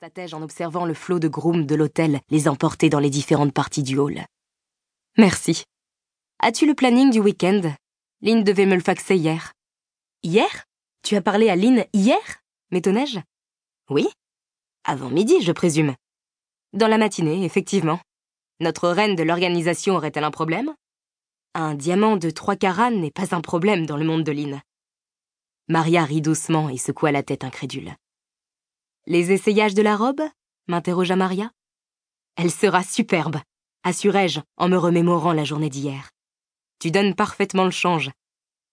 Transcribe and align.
constatai-je 0.00 0.36
en 0.36 0.42
observant 0.42 0.86
le 0.86 0.94
flot 0.94 1.18
de 1.18 1.26
grooms 1.26 1.66
de 1.66 1.74
l'hôtel 1.74 2.20
les 2.30 2.46
emporter 2.46 2.88
dans 2.88 3.00
les 3.00 3.10
différentes 3.10 3.52
parties 3.52 3.82
du 3.82 3.98
hall. 3.98 4.26
Merci. 5.16 5.64
As-tu 6.38 6.66
le 6.66 6.74
planning 6.74 7.10
du 7.10 7.18
week-end? 7.18 7.62
Lynn 8.20 8.44
devait 8.44 8.66
me 8.66 8.76
le 8.76 8.80
faxer 8.80 9.16
hier. 9.16 9.52
Hier? 10.22 10.66
Tu 11.02 11.16
as 11.16 11.20
parlé 11.20 11.48
à 11.48 11.56
Lynn 11.56 11.84
hier? 11.92 12.20
M'étonnai-je. 12.70 13.18
Oui. 13.90 14.06
Avant 14.84 15.10
midi, 15.10 15.42
je 15.42 15.50
présume. 15.50 15.96
Dans 16.74 16.86
la 16.86 16.98
matinée, 16.98 17.44
effectivement. 17.44 17.98
Notre 18.60 18.88
reine 18.90 19.16
de 19.16 19.24
l'organisation 19.24 19.96
aurait-elle 19.96 20.22
un 20.22 20.30
problème? 20.30 20.72
Un 21.54 21.74
diamant 21.74 22.16
de 22.16 22.30
trois 22.30 22.54
carats 22.54 22.92
n'est 22.92 23.10
pas 23.10 23.34
un 23.34 23.40
problème 23.40 23.84
dans 23.84 23.96
le 23.96 24.04
monde 24.04 24.22
de 24.22 24.30
Lynn. 24.30 24.60
Maria 25.66 26.04
rit 26.04 26.22
doucement 26.22 26.68
et 26.68 26.76
secoua 26.76 27.10
la 27.10 27.24
tête 27.24 27.42
incrédule. 27.42 27.96
Les 29.10 29.32
essayages 29.32 29.72
de 29.72 29.80
la 29.80 29.96
robe? 29.96 30.20
m'interrogea 30.66 31.16
Maria. 31.16 31.50
Elle 32.36 32.50
sera 32.50 32.82
superbe, 32.82 33.38
assurai-je 33.82 34.40
en 34.58 34.68
me 34.68 34.76
remémorant 34.76 35.32
la 35.32 35.44
journée 35.44 35.70
d'hier. 35.70 36.10
Tu 36.78 36.90
donnes 36.90 37.14
parfaitement 37.14 37.64
le 37.64 37.70
change. 37.70 38.10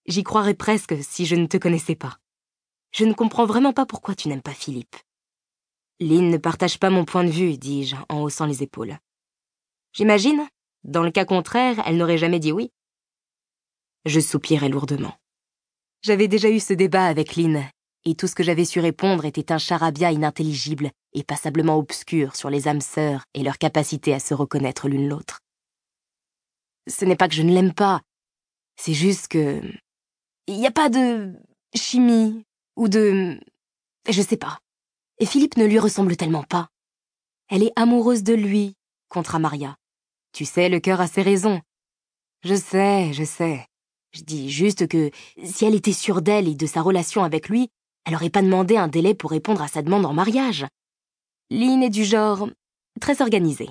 J'y 0.08 0.24
croirais 0.24 0.54
presque 0.54 1.02
si 1.02 1.26
je 1.26 1.38
ne 1.38 1.46
te 1.46 1.55
connaissais 1.55 1.96
pas. 1.96 2.18
Je 2.91 3.05
ne 3.05 3.13
comprends 3.13 3.46
vraiment 3.46 3.72
pas 3.72 3.86
pourquoi 3.86 4.13
tu 4.13 4.27
n'aimes 4.27 4.41
pas 4.41 4.54
Philippe. 4.54 4.98
Lynn 6.02 6.30
ne 6.30 6.38
partage 6.38 6.80
pas 6.80 6.90
mon 6.90 7.05
point 7.05 7.24
de 7.24 7.32
vue, 7.32 7.58
dis-je 7.58 7.96
en 8.10 8.22
haussant 8.22 8.46
les 8.46 8.62
épaules. 8.62 8.99
J'imagine, 9.94 10.46
dans 10.84 11.04
le 11.04 11.12
cas 11.12 11.24
contraire, 11.24 11.82
elle 11.86 11.96
n'aurait 11.96 12.18
jamais 12.18 12.40
dit 12.40 12.52
oui. 12.52 12.74
Je 14.04 14.20
soupirai 14.20 14.68
lourdement. 14.68 15.18
J'avais 16.02 16.27
déjà 16.27 16.49
eu 16.49 16.60
ce 16.60 16.74
débat 16.74 17.05
avec 17.05 17.38
Lynn 17.38 17.70
et 18.05 18.16
tout 18.16 18.27
ce 18.27 18.36
que 18.36 18.44
j'avais 18.44 18.66
su 18.66 18.80
répondre 18.80 19.26
était 19.26 19.52
un 19.52 19.58
charabia 19.58 20.12
inintelligible 20.12 20.91
et 21.13 21.23
passablement 21.23 21.77
obscur 21.77 22.36
sur 22.36 22.50
les 22.50 22.68
âmes 22.68 22.82
sœurs 22.82 23.26
et 23.34 23.44
leur 23.44 23.58
capacité 23.58 24.13
à 24.13 24.20
se 24.20 24.34
reconnaître 24.34 24.88
l'une 24.88 25.09
l'autre. 25.09 25.41
Ce 26.88 27.04
n'est 27.04 27.15
pas 27.15 27.27
que 27.27 27.34
je 27.34 27.41
ne 27.41 27.54
l'aime 27.54 27.74
pas, 27.74 28.02
c'est 28.76 28.93
juste 28.93 29.27
que... 29.27 29.62
Il 30.48 30.60
n'y 30.60 30.68
a 30.68 30.71
pas 30.71 30.90
de 30.90 31.34
chimie 31.76 32.46
ou 32.76 32.88
de... 32.88 33.40
Je 34.08 34.21
sais 34.21 34.37
pas. 34.37 34.60
Et 35.18 35.26
Philippe 35.26 35.58
ne 35.58 35.65
lui 35.65 35.80
ressemble 35.80 36.15
tellement 36.15 36.43
pas. 36.43 36.70
Elle 37.49 37.63
est 37.63 37.74
amoureuse 37.76 38.21
de 38.21 38.34
lui, 38.34 38.76
contre 39.10 39.40
Maria. 39.40 39.77
Tu 40.34 40.46
sais, 40.46 40.70
le 40.70 40.80
cœur 40.80 41.02
a 41.02 41.08
ses 41.08 41.21
raisons. 41.21 41.62
Je 42.43 42.54
sais, 42.54 43.13
je 43.13 43.24
sais. 43.24 43.65
Je 44.12 44.21
dis 44.21 44.52
juste 44.52 44.87
que 44.87 45.10
si 45.43 45.65
elle 45.65 45.76
était 45.76 45.93
sûre 45.93 46.21
d'elle 46.21 46.48
et 46.48 46.55
de 46.55 46.68
sa 46.68 46.82
relation 46.82 47.24
avec 47.24 47.49
lui, 47.49 47.70
elle 48.06 48.14
n'aurait 48.14 48.30
pas 48.30 48.42
demandé 48.42 48.78
un 48.78 48.88
délai 48.88 49.14
pour 49.14 49.32
répondre 49.32 49.62
à 49.62 49.68
sa 49.68 49.82
demande 49.82 50.06
en 50.06 50.14
mariage. 50.14 50.66
Lynn 51.50 51.84
est 51.84 51.90
du 51.90 52.06
genre 52.06 52.48
très 53.02 53.22
organisée. 53.22 53.70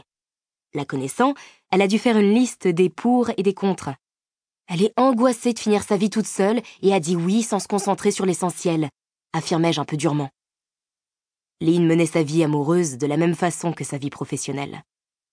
La 0.75 0.85
connaissant, 0.85 1.35
elle 1.71 1.83
a 1.83 1.89
dû 1.89 1.99
faire 1.99 2.19
une 2.19 2.35
liste 2.35 2.67
des 2.67 2.91
pour 2.91 3.31
et 3.37 3.43
des 3.43 3.55
contre. 3.55 3.91
Elle 4.67 4.83
est 4.83 4.93
angoissée 4.97 5.53
de 5.53 5.59
finir 5.59 5.83
sa 5.83 5.97
vie 5.97 6.11
toute 6.11 6.27
seule 6.27 6.62
et 6.83 6.93
a 6.93 7.01
dit 7.01 7.17
oui 7.17 7.43
sans 7.43 7.61
se 7.61 7.69
concentrer 7.69 8.11
sur 8.11 8.27
l'essentiel, 8.27 8.89
affirmai-je 9.33 9.81
un 9.81 9.85
peu 9.85 9.97
durement. 9.97 10.31
Lynn 11.61 11.87
menait 11.87 12.07
sa 12.07 12.23
vie 12.23 12.43
amoureuse 12.43 12.99
de 12.99 13.07
la 13.07 13.17
même 13.17 13.35
façon 13.35 13.73
que 13.73 13.85
sa 13.85 13.99
vie 13.99 14.11
professionnelle. 14.11 14.83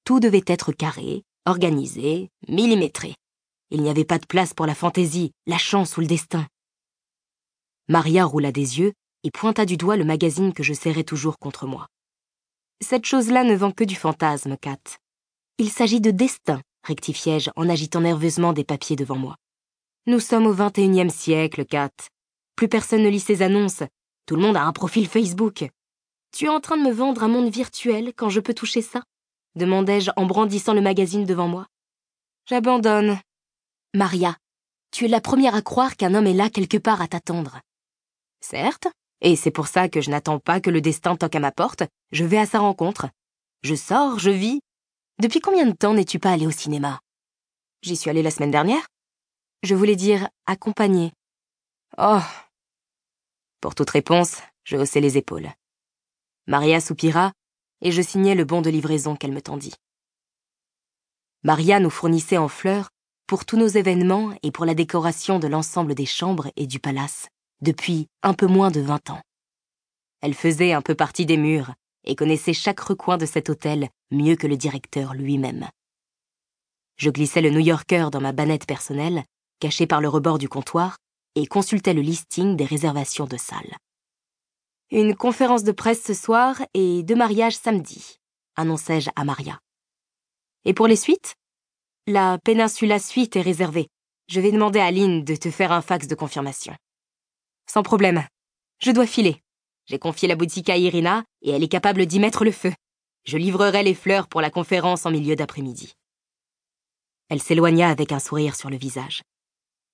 Tout 0.04 0.20
devait 0.20 0.44
être 0.46 0.72
carré, 0.72 1.24
organisé, 1.46 2.30
millimétré. 2.48 3.16
Il 3.72 3.82
n'y 3.82 3.90
avait 3.90 4.06
pas 4.06 4.20
de 4.20 4.26
place 4.26 4.54
pour 4.54 4.66
la 4.66 4.76
fantaisie, 4.76 5.32
la 5.48 5.58
chance 5.58 5.98
ou 5.98 6.02
le 6.02 6.08
destin. 6.08 6.46
Maria 7.88 8.26
roula 8.26 8.52
des 8.52 8.80
yeux 8.80 8.94
et 9.24 9.32
pointa 9.32 9.66
du 9.66 9.78
doigt 9.78 9.98
le 9.98 10.06
magazine 10.06 10.54
que 10.54 10.64
je 10.64 10.74
serrais 10.74 11.04
toujours 11.04 11.38
contre 11.40 11.68
moi. 11.68 11.88
Cette 12.82 13.06
chose-là 13.06 13.44
ne 13.44 13.56
vend 13.56 13.72
que 13.72 13.84
du 13.84 13.96
fantasme, 13.96 14.58
Kat. 14.58 14.80
Il 15.58 15.70
s'agit 15.70 16.02
de 16.02 16.12
destin, 16.12 16.62
rectifiai-je 16.84 17.52
en 17.56 17.70
agitant 17.70 18.02
nerveusement 18.02 18.54
des 18.54 18.64
papiers 18.64 18.96
devant 18.96 19.18
moi. 19.18 19.36
Nous 20.08 20.20
sommes 20.20 20.48
au 20.48 20.56
XXIe 20.56 21.12
siècle, 21.12 21.66
Kat. 21.66 21.92
Plus 22.56 22.68
personne 22.68 23.04
ne 23.04 23.10
lit 23.10 23.20
ces 23.20 23.42
annonces. 23.42 23.84
Tout 24.26 24.36
le 24.36 24.42
monde 24.42 24.58
a 24.58 24.64
un 24.64 24.74
profil 24.74 25.08
Facebook. 25.08 25.70
Tu 26.32 26.46
es 26.46 26.50
en 26.50 26.60
train 26.60 26.78
de 26.78 26.84
me 26.84 26.92
vendre 26.92 27.24
un 27.24 27.28
monde 27.28 27.52
virtuel 27.52 28.14
quand 28.16 28.30
je 28.30 28.40
peux 28.40 28.54
toucher 28.54 28.82
ça? 28.82 29.04
demandai-je 29.56 30.12
en 30.16 30.26
brandissant 30.26 30.74
le 30.74 30.82
magazine 30.82 31.26
devant 31.26 31.48
moi. 31.48 31.68
J'abandonne. 32.48 33.20
Maria, 33.94 34.38
tu 34.92 35.06
es 35.06 35.08
la 35.08 35.22
première 35.22 35.56
à 35.56 35.62
croire 35.62 35.98
qu'un 35.98 36.14
homme 36.14 36.28
est 36.28 36.34
là 36.34 36.50
quelque 36.50 36.78
part 36.78 37.02
à 37.02 37.08
t'attendre. 37.08 37.60
Certes, 38.42 38.88
et 39.22 39.36
c'est 39.36 39.52
pour 39.52 39.68
ça 39.68 39.88
que 39.88 40.02
je 40.02 40.10
n'attends 40.10 40.40
pas 40.40 40.60
que 40.60 40.72
le 40.72 40.82
destin 40.82 41.16
toque 41.16 41.36
à 41.36 41.40
ma 41.40 41.52
porte, 41.52 41.84
je 42.12 42.26
vais 42.26 42.40
à 42.40 42.48
sa 42.48 42.60
rencontre. 42.60 43.08
Je 43.62 43.76
sors, 43.76 44.18
je 44.18 44.32
vis. 44.32 44.62
Depuis 45.20 45.40
combien 45.40 45.68
de 45.68 45.76
temps 45.76 45.94
n'es-tu 45.94 46.18
pas 46.18 46.32
allé 46.32 46.48
au 46.48 46.52
cinéma? 46.52 47.00
J'y 47.84 47.96
suis 47.96 48.10
allée 48.10 48.24
la 48.24 48.32
semaine 48.32 48.52
dernière. 48.52 48.88
Je 49.62 49.76
voulais 49.76 49.96
dire 49.96 50.28
accompagné. 50.48 51.14
Oh. 52.00 52.20
Pour 53.60 53.76
toute 53.76 53.92
réponse, 53.92 54.42
je 54.64 54.76
haussai 54.76 55.02
les 55.02 55.18
épaules. 55.18 55.52
Maria 56.48 56.82
soupira, 56.82 57.34
et 57.82 57.92
je 57.92 58.02
signai 58.02 58.34
le 58.34 58.44
bon 58.44 58.62
de 58.62 58.72
livraison 58.72 59.16
qu'elle 59.16 59.34
me 59.34 59.42
tendit. 59.42 59.76
Maria 61.44 61.80
nous 61.80 61.90
fournissait 61.92 62.38
en 62.38 62.48
fleurs 62.48 62.90
pour 63.28 63.46
tous 63.46 63.58
nos 63.58 63.68
événements 63.68 64.36
et 64.42 64.52
pour 64.52 64.66
la 64.66 64.74
décoration 64.74 65.38
de 65.38 65.48
l'ensemble 65.48 65.94
des 65.94 66.08
chambres 66.08 66.52
et 66.56 66.66
du 66.66 66.80
palace 66.80 67.30
depuis 67.62 68.08
un 68.24 68.34
peu 68.34 68.48
moins 68.48 68.72
de 68.72 68.82
vingt 68.82 69.10
ans. 69.10 69.22
Elle 70.22 70.34
faisait 70.34 70.74
un 70.74 70.82
peu 70.82 70.96
partie 70.96 71.26
des 71.26 71.38
murs 71.38 71.74
et 72.04 72.16
connaissait 72.16 72.54
chaque 72.54 72.80
recoin 72.80 73.18
de 73.18 73.26
cet 73.26 73.50
hôtel 73.50 73.90
mieux 74.12 74.36
que 74.36 74.48
le 74.48 74.58
directeur 74.58 75.14
lui-même. 75.14 75.70
Je 76.98 77.10
glissais 77.10 77.42
le 77.42 77.50
New 77.50 77.60
Yorker 77.60 78.10
dans 78.12 78.22
ma 78.22 78.32
bannette 78.32 78.66
personnelle, 78.66 79.24
cachée 79.60 79.88
par 79.88 80.02
le 80.02 80.10
rebord 80.10 80.38
du 80.38 80.50
comptoir, 80.50 80.98
et 81.36 81.46
consultais 81.46 81.94
le 81.94 82.02
listing 82.02 82.56
des 82.56 82.66
réservations 82.66 83.26
de 83.26 83.38
salles. 83.38 83.78
Une 84.92 85.16
conférence 85.16 85.64
de 85.64 85.72
presse 85.72 86.04
ce 86.04 86.14
soir 86.14 86.62
et 86.74 87.04
deux 87.04 87.16
mariages 87.16 87.56
samedi, 87.56 88.20
annonçai-je 88.56 89.10
à 89.16 89.24
Maria. 89.24 89.60
Et 90.66 90.74
pour 90.74 90.88
les 90.88 90.96
suites? 90.96 91.36
La 92.08 92.38
Péninsula 92.44 93.00
Suite 93.00 93.36
est 93.36 93.42
réservée. 93.42 93.88
Je 94.28 94.42
vais 94.42 94.52
demander 94.52 94.80
à 94.80 94.92
Lynn 94.92 95.24
de 95.24 95.36
te 95.36 95.50
faire 95.50 95.72
un 95.72 95.82
fax 95.82 96.08
de 96.08 96.16
confirmation. 96.16 96.76
Sans 97.68 97.84
problème. 97.84 98.26
Je 98.80 98.92
dois 98.92 99.08
filer. 99.08 99.42
J'ai 99.86 100.00
confié 100.00 100.28
la 100.28 100.36
boutique 100.36 100.70
à 100.70 100.78
Irina 100.78 101.24
et 101.42 101.52
elle 101.52 101.64
est 101.64 101.68
capable 101.68 102.06
d'y 102.06 102.20
mettre 102.20 102.46
le 102.46 102.52
feu. 102.52 102.74
Je 103.24 103.38
livrerai 103.38 103.84
les 103.84 103.94
fleurs 103.94 104.28
pour 104.28 104.42
la 104.42 104.50
conférence 104.50 105.06
en 105.06 105.12
milieu 105.12 105.36
d'après-midi. 105.36 105.94
Elle 107.30 107.42
s'éloigna 107.42 107.90
avec 107.90 108.12
un 108.12 108.20
sourire 108.20 108.56
sur 108.56 108.70
le 108.70 108.78
visage. 108.78 109.22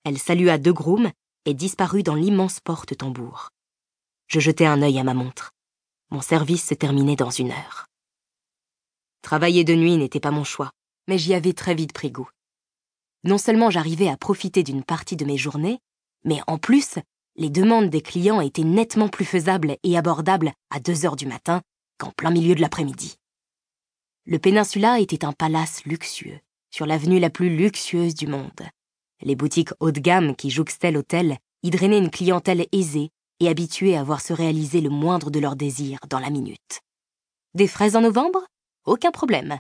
Elle 0.04 0.18
salua 0.18 0.58
deux 0.58 0.74
grooms 0.74 1.12
et 1.46 1.54
disparut 1.54 2.04
dans 2.04 2.16
l'immense 2.16 2.60
porte 2.60 2.98
tambour. 2.98 3.50
Je 4.28 4.40
jetai 4.40 4.66
un 4.66 4.82
œil 4.82 5.00
à 5.00 5.04
ma 5.04 5.14
montre. 5.14 5.52
Mon 6.10 6.22
service 6.22 6.66
se 6.66 6.74
terminait 6.74 7.16
dans 7.16 7.30
une 7.30 7.52
heure. 7.52 7.86
Travailler 9.22 9.64
de 9.64 9.76
nuit 9.76 9.98
n'était 9.98 10.20
pas 10.20 10.32
mon 10.32 10.44
choix, 10.44 10.72
mais 11.08 11.18
j'y 11.18 11.34
avais 11.34 11.54
très 11.54 11.76
vite 11.76 11.94
pris 11.94 12.12
goût. 12.12 12.30
Non 13.24 13.38
seulement 13.38 13.70
j'arrivais 13.70 14.08
à 14.08 14.18
profiter 14.18 14.64
d'une 14.64 14.84
partie 14.84 15.16
de 15.18 15.26
mes 15.26 15.38
journées, 15.38 15.80
mais 16.24 16.40
en 16.48 16.58
plus, 16.58 16.96
les 17.38 17.50
demandes 17.50 17.90
des 17.90 18.02
clients 18.02 18.42
étaient 18.42 18.64
nettement 18.64 19.10
plus 19.10 19.26
faisables 19.26 19.78
et 19.84 19.98
abordables 19.98 20.54
à 20.72 20.80
deux 20.80 21.06
heures 21.06 21.16
du 21.16 21.28
matin 21.28 21.62
qu'en 22.00 22.12
plein 22.12 22.32
milieu 22.32 22.56
de 22.56 22.62
l'après-midi. 22.62 23.16
Le 24.26 24.40
Péninsula 24.40 25.00
était 25.00 25.24
un 25.24 25.34
palace 25.34 25.86
luxueux, 25.86 26.40
sur 26.72 26.86
l'avenue 26.86 27.20
la 27.20 27.30
plus 27.30 27.56
luxueuse 27.56 28.16
du 28.16 28.28
monde. 28.28 28.62
Les 29.22 29.36
boutiques 29.36 29.72
haut 29.80 29.92
de 29.92 30.00
gamme 30.00 30.36
qui 30.36 30.50
jouxtaient 30.50 30.92
l'hôtel 30.92 31.38
y 31.64 31.70
drainaient 31.70 31.98
une 31.98 32.12
clientèle 32.12 32.66
aisée 32.72 33.10
et 33.40 33.50
habituée 33.50 33.96
à 33.96 34.04
voir 34.04 34.22
se 34.22 34.34
réaliser 34.34 34.82
le 34.82 34.90
moindre 34.90 35.30
de 35.32 35.40
leurs 35.40 35.56
désirs 35.56 36.00
dans 36.10 36.20
la 36.20 36.30
minute. 36.30 36.82
Des 37.54 37.68
fraises 37.68 37.96
en 37.96 38.02
novembre? 38.02 38.46
Aucun 38.86 39.12
problème. 39.12 39.58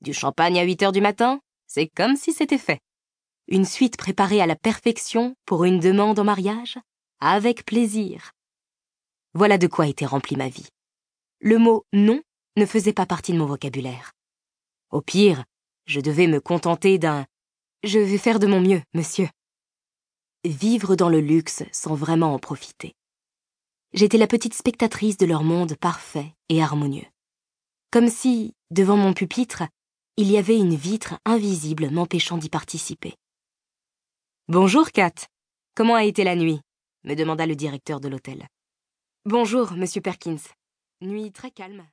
Du 0.00 0.12
champagne 0.12 0.58
à 0.58 0.64
8 0.64 0.82
heures 0.82 0.92
du 0.92 1.00
matin? 1.00 1.40
C'est 1.66 1.88
comme 1.88 2.16
si 2.16 2.32
c'était 2.32 2.58
fait. 2.58 2.80
Une 3.48 3.64
suite 3.64 3.96
préparée 3.96 4.40
à 4.40 4.46
la 4.46 4.56
perfection 4.56 5.34
pour 5.46 5.64
une 5.64 5.80
demande 5.80 6.18
en 6.18 6.24
mariage? 6.24 6.78
Avec 7.30 7.64
plaisir. 7.64 8.32
Voilà 9.32 9.56
de 9.56 9.68
quoi 9.68 9.86
était 9.86 10.06
remplie 10.06 10.36
ma 10.36 10.48
vie. 10.48 10.68
Le 11.40 11.56
mot 11.56 11.86
non 11.92 12.20
ne 12.56 12.66
faisait 12.66 12.92
pas 12.92 13.06
partie 13.06 13.32
de 13.32 13.38
mon 13.38 13.46
vocabulaire. 13.46 14.12
Au 14.90 15.00
pire, 15.00 15.44
je 15.86 16.00
devais 16.00 16.26
me 16.26 16.40
contenter 16.40 16.98
d'un 16.98 17.24
Je 17.84 18.00
vais 18.00 18.18
faire 18.18 18.40
de 18.40 18.48
mon 18.48 18.60
mieux, 18.60 18.82
monsieur. 18.92 19.28
Vivre 20.44 20.96
dans 20.96 21.08
le 21.08 21.20
luxe 21.20 21.62
sans 21.70 21.94
vraiment 21.94 22.34
en 22.34 22.40
profiter. 22.40 22.94
J'étais 23.92 24.18
la 24.18 24.26
petite 24.26 24.54
spectatrice 24.54 25.16
de 25.16 25.26
leur 25.26 25.44
monde 25.44 25.76
parfait 25.76 26.34
et 26.48 26.60
harmonieux. 26.60 27.06
Comme 27.92 28.08
si, 28.08 28.54
devant 28.72 28.96
mon 28.96 29.14
pupitre, 29.14 29.62
il 30.16 30.28
y 30.28 30.38
avait 30.38 30.58
une 30.58 30.74
vitre 30.74 31.14
invisible 31.24 31.90
m'empêchant 31.90 32.36
d'y 32.36 32.48
participer. 32.48 33.14
Bonjour, 34.48 34.90
Kat. 34.90 35.14
Comment 35.76 35.94
a 35.94 36.04
été 36.04 36.24
la 36.24 36.34
nuit? 36.34 36.60
Me 37.04 37.14
demanda 37.14 37.46
le 37.46 37.56
directeur 37.56 38.00
de 38.00 38.08
l'hôtel. 38.08 38.46
Bonjour, 39.24 39.72
monsieur 39.72 40.00
Perkins. 40.00 40.36
Nuit 41.00 41.32
très 41.32 41.50
calme. 41.50 41.86